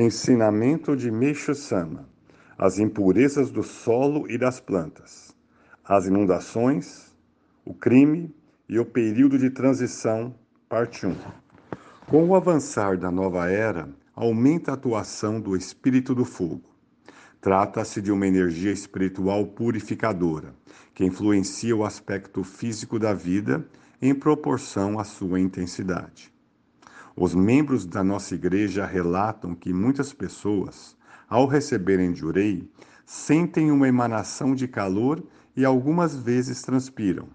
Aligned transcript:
Ensinamento 0.00 0.96
de 0.96 1.10
Meixo 1.10 1.54
Sama: 1.54 2.08
As 2.56 2.78
impurezas 2.78 3.50
do 3.50 3.62
solo 3.62 4.30
e 4.30 4.38
das 4.38 4.60
plantas, 4.60 5.34
as 5.84 6.06
inundações, 6.06 7.14
o 7.64 7.74
crime 7.74 8.34
e 8.68 8.78
o 8.78 8.84
período 8.84 9.38
de 9.38 9.50
transição, 9.50 10.34
parte 10.68 11.06
1. 11.06 11.14
Com 12.06 12.28
o 12.28 12.34
avançar 12.34 12.96
da 12.96 13.10
nova 13.10 13.50
era, 13.50 13.88
aumenta 14.14 14.70
a 14.70 14.74
atuação 14.74 15.40
do 15.40 15.56
espírito 15.56 16.14
do 16.14 16.24
fogo. 16.24 16.68
Trata-se 17.40 18.02
de 18.02 18.10
uma 18.10 18.26
energia 18.26 18.72
espiritual 18.72 19.46
purificadora, 19.46 20.54
que 20.94 21.04
influencia 21.04 21.76
o 21.76 21.84
aspecto 21.84 22.42
físico 22.42 22.98
da 22.98 23.14
vida 23.14 23.66
em 24.02 24.14
proporção 24.14 24.98
à 24.98 25.04
sua 25.04 25.38
intensidade. 25.38 26.32
Os 27.20 27.34
membros 27.34 27.84
da 27.84 28.04
nossa 28.04 28.36
igreja 28.36 28.86
relatam 28.86 29.52
que 29.52 29.72
muitas 29.72 30.12
pessoas, 30.12 30.96
ao 31.28 31.48
receberem 31.48 32.14
Jurei, 32.14 32.70
sentem 33.04 33.72
uma 33.72 33.88
emanação 33.88 34.54
de 34.54 34.68
calor 34.68 35.20
e 35.56 35.64
algumas 35.64 36.14
vezes 36.14 36.62
transpiram. 36.62 37.26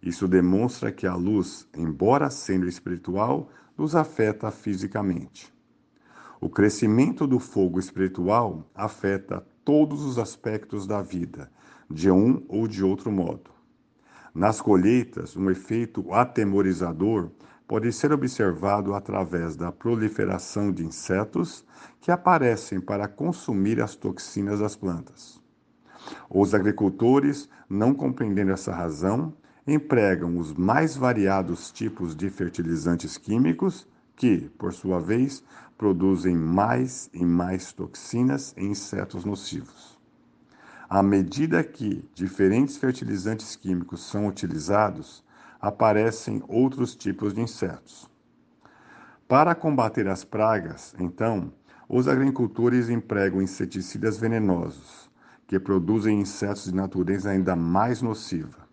Isso 0.00 0.28
demonstra 0.28 0.92
que 0.92 1.04
a 1.04 1.16
luz, 1.16 1.66
embora 1.76 2.30
sendo 2.30 2.68
espiritual, 2.68 3.50
nos 3.76 3.96
afeta 3.96 4.52
fisicamente. 4.52 5.52
O 6.40 6.48
crescimento 6.48 7.26
do 7.26 7.40
fogo 7.40 7.80
espiritual 7.80 8.70
afeta 8.72 9.44
todos 9.64 10.04
os 10.04 10.16
aspectos 10.16 10.86
da 10.86 11.02
vida, 11.02 11.50
de 11.90 12.08
um 12.08 12.44
ou 12.46 12.68
de 12.68 12.84
outro 12.84 13.10
modo. 13.10 13.50
Nas 14.32 14.60
colheitas, 14.60 15.36
um 15.36 15.50
efeito 15.50 16.14
atemorizador 16.14 17.32
pode 17.68 17.92
ser 17.92 18.10
observado 18.12 18.94
através 18.94 19.54
da 19.54 19.70
proliferação 19.70 20.72
de 20.72 20.84
insetos 20.84 21.62
que 22.00 22.10
aparecem 22.10 22.80
para 22.80 23.06
consumir 23.06 23.80
as 23.82 23.94
toxinas 23.94 24.60
das 24.60 24.74
plantas. 24.74 25.38
Os 26.30 26.54
agricultores, 26.54 27.46
não 27.68 27.92
compreendendo 27.92 28.52
essa 28.52 28.72
razão, 28.72 29.34
empregam 29.66 30.38
os 30.38 30.54
mais 30.54 30.96
variados 30.96 31.70
tipos 31.70 32.16
de 32.16 32.30
fertilizantes 32.30 33.18
químicos 33.18 33.86
que, 34.16 34.48
por 34.56 34.72
sua 34.72 34.98
vez, 34.98 35.44
produzem 35.76 36.34
mais 36.34 37.10
e 37.12 37.22
mais 37.22 37.70
toxinas 37.70 38.54
e 38.56 38.64
insetos 38.64 39.26
nocivos. 39.26 39.98
À 40.88 41.02
medida 41.02 41.62
que 41.62 42.02
diferentes 42.14 42.78
fertilizantes 42.78 43.54
químicos 43.54 44.08
são 44.08 44.26
utilizados, 44.26 45.22
aparecem 45.60 46.42
outros 46.48 46.94
tipos 46.94 47.34
de 47.34 47.40
insetos. 47.40 48.08
Para 49.26 49.54
combater 49.54 50.08
as 50.08 50.24
pragas, 50.24 50.94
então, 50.98 51.52
os 51.88 52.06
agricultores 52.06 52.88
empregam 52.88 53.42
inseticidas 53.42 54.18
venenosos, 54.18 55.10
que 55.46 55.58
produzem 55.58 56.20
insetos 56.20 56.64
de 56.64 56.74
natureza 56.74 57.30
ainda 57.30 57.56
mais 57.56 58.02
nociva. 58.02 58.68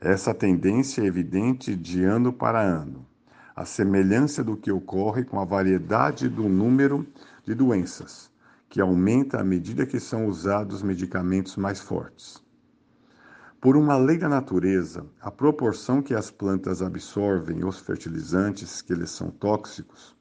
Essa 0.00 0.34
tendência 0.34 1.02
é 1.02 1.06
evidente 1.06 1.76
de 1.76 2.02
ano 2.02 2.32
para 2.32 2.60
ano, 2.60 3.06
a 3.54 3.64
semelhança 3.64 4.42
do 4.42 4.56
que 4.56 4.72
ocorre 4.72 5.24
com 5.24 5.38
a 5.38 5.44
variedade 5.44 6.28
do 6.28 6.48
número 6.48 7.06
de 7.44 7.54
doenças, 7.54 8.28
que 8.68 8.80
aumenta 8.80 9.40
à 9.40 9.44
medida 9.44 9.86
que 9.86 10.00
são 10.00 10.26
usados 10.26 10.82
medicamentos 10.82 11.56
mais 11.56 11.80
fortes. 11.80 12.41
Por 13.62 13.76
uma 13.76 13.96
lei 13.96 14.18
da 14.18 14.28
natureza, 14.28 15.06
a 15.20 15.30
proporção 15.30 16.02
que 16.02 16.16
as 16.16 16.32
plantas 16.32 16.82
absorvem 16.82 17.64
os 17.64 17.78
fertilizantes 17.78 18.82
que 18.82 18.92
lhes 18.92 19.12
são 19.12 19.30
tóxicos, 19.30 20.16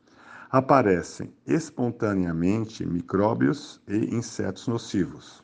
aparecem 0.51 1.33
espontaneamente 1.47 2.85
micróbios 2.85 3.81
e 3.87 4.15
insetos 4.15 4.67
nocivos. 4.67 5.43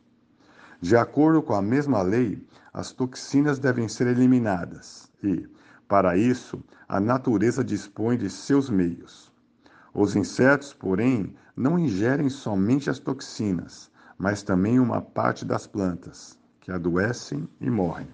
De 0.80 0.96
acordo 0.96 1.42
com 1.42 1.56
a 1.56 1.62
mesma 1.64 2.04
lei, 2.04 2.46
as 2.72 2.92
toxinas 2.92 3.58
devem 3.58 3.88
ser 3.88 4.06
eliminadas 4.06 5.12
e, 5.24 5.50
para 5.88 6.16
isso, 6.16 6.64
a 6.88 7.00
natureza 7.00 7.64
dispõe 7.64 8.16
de 8.16 8.30
seus 8.30 8.70
meios. 8.70 9.34
Os 9.92 10.16
insetos, 10.16 10.72
porém, 10.72 11.34
não 11.56 11.80
ingerem 11.80 12.30
somente 12.30 12.92
as 12.92 13.00
toxinas, 13.00 13.90
mas 14.20 14.44
também 14.44 14.80
uma 14.80 15.02
parte 15.02 15.44
das 15.44 15.66
plantas, 15.66 16.38
que 16.68 16.72
adoecem 16.74 17.48
e 17.62 17.70
morrem. 17.70 18.10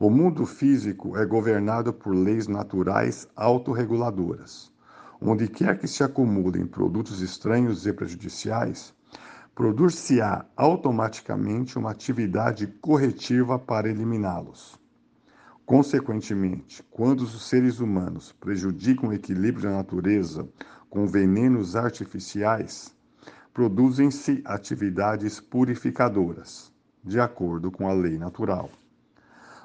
O 0.00 0.10
mundo 0.10 0.44
físico 0.44 1.16
é 1.16 1.24
governado 1.24 1.92
por 1.92 2.12
leis 2.12 2.48
naturais 2.48 3.28
autorreguladoras. 3.36 4.72
Onde 5.20 5.46
quer 5.46 5.78
que 5.78 5.86
se 5.86 6.02
acumulem 6.02 6.66
produtos 6.66 7.20
estranhos 7.20 7.86
e 7.86 7.92
prejudiciais, 7.92 8.92
produzir-se-á 9.54 10.44
automaticamente 10.56 11.78
uma 11.78 11.92
atividade 11.92 12.66
corretiva 12.66 13.60
para 13.60 13.88
eliminá-los. 13.88 14.76
Consequentemente, 15.64 16.82
quando 16.90 17.20
os 17.20 17.48
seres 17.48 17.78
humanos 17.78 18.32
prejudicam 18.32 19.10
o 19.10 19.12
equilíbrio 19.12 19.70
da 19.70 19.76
natureza 19.76 20.48
com 20.90 21.06
venenos 21.06 21.76
artificiais, 21.76 22.92
produzem-se 23.54 24.42
atividades 24.44 25.38
purificadoras 25.38 26.74
de 27.06 27.20
acordo 27.20 27.70
com 27.70 27.88
a 27.88 27.92
lei 27.92 28.18
natural. 28.18 28.68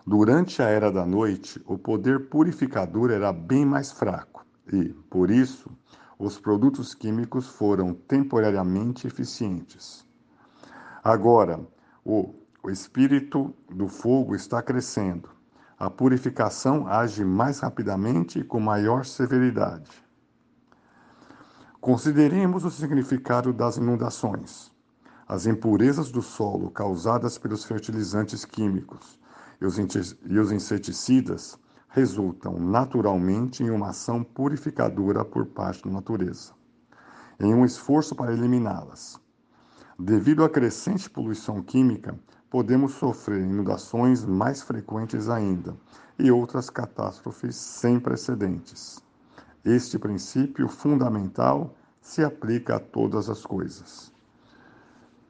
Durante 0.06 0.62
a 0.62 0.70
era 0.70 0.92
da 0.92 1.06
noite, 1.06 1.62
o 1.66 1.78
poder 1.78 2.30
purificador 2.30 3.12
era 3.12 3.34
bem 3.34 3.66
mais 3.66 3.92
fraco 3.92 4.46
e, 4.72 4.90
por 5.10 5.32
isso, 5.32 5.70
os 6.20 6.40
produtos 6.40 6.94
químicos 6.94 7.48
foram 7.48 7.94
temporariamente 7.94 9.08
eficientes. 9.08 10.06
Agora, 11.04 11.60
o, 12.06 12.36
o 12.64 12.70
espírito 12.70 13.54
do 13.70 13.88
fogo 13.88 14.36
está 14.36 14.62
crescendo. 14.62 15.30
A 15.80 15.90
purificação 15.90 16.88
age 16.88 17.26
mais 17.26 17.60
rapidamente 17.60 18.38
e 18.38 18.44
com 18.44 18.60
maior 18.60 19.04
severidade. 19.04 19.92
Consideremos 21.80 22.64
o 22.64 22.70
significado 22.70 23.52
das 23.52 23.78
inundações. 23.78 24.72
As 25.32 25.46
impurezas 25.46 26.12
do 26.12 26.22
solo 26.22 26.70
causadas 26.70 27.38
pelos 27.38 27.64
fertilizantes 27.64 28.44
químicos 28.44 29.18
e 29.62 30.38
os 30.38 30.52
inseticidas 30.52 31.58
resultam 31.88 32.60
naturalmente 32.60 33.64
em 33.64 33.70
uma 33.70 33.92
ação 33.92 34.26
purificadora 34.26 35.24
por 35.24 35.46
parte 35.46 35.86
da 35.86 35.90
natureza, 35.90 36.52
em 37.40 37.54
um 37.54 37.64
esforço 37.64 38.14
para 38.14 38.34
eliminá-las. 38.34 39.22
Devido 39.98 40.44
à 40.44 40.50
crescente 40.50 41.10
poluição 41.10 41.64
química, 41.64 42.20
podemos 42.50 42.96
sofrer 42.96 43.40
inundações 43.40 44.26
mais 44.26 44.62
frequentes 44.62 45.30
ainda 45.30 45.78
e 46.20 46.30
outras 46.30 46.70
catástrofes 46.70 47.56
sem 47.56 48.02
precedentes. 48.02 49.00
Este 49.64 49.98
princípio 49.98 50.68
fundamental 50.68 51.74
se 52.02 52.22
aplica 52.22 52.76
a 52.76 52.80
todas 52.82 53.30
as 53.30 53.46
coisas 53.46 54.12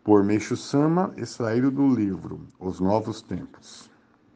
por 0.04 0.24
Meixo 0.24 0.58
Sama, 0.58 1.14
extraído 1.16 1.70
do 1.70 1.88
livro 1.88 2.48
Os 2.60 2.80
Novos 2.80 3.22
Tempos. 3.22 3.90